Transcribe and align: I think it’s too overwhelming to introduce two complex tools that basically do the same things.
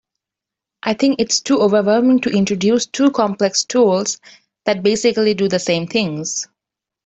I 0.81 0.95
think 0.95 1.17
it’s 1.19 1.39
too 1.41 1.59
overwhelming 1.61 2.21
to 2.21 2.31
introduce 2.35 2.87
two 2.87 3.11
complex 3.11 3.63
tools 3.63 4.19
that 4.65 4.81
basically 4.81 5.35
do 5.35 5.47
the 5.47 5.59
same 5.59 5.85
things. 5.85 6.47